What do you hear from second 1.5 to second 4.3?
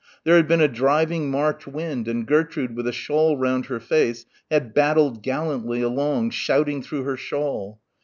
wind and Gertrude with a shawl round her face